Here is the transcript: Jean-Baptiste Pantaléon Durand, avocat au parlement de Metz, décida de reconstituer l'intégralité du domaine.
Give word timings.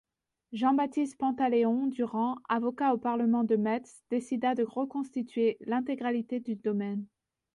Jean-Baptiste 0.51 1.15
Pantaléon 1.19 1.85
Durand, 1.85 2.37
avocat 2.49 2.95
au 2.95 2.97
parlement 2.97 3.43
de 3.43 3.55
Metz, 3.55 4.01
décida 4.09 4.55
de 4.55 4.63
reconstituer 4.63 5.59
l'intégralité 5.61 6.39
du 6.39 6.55
domaine. 6.55 7.05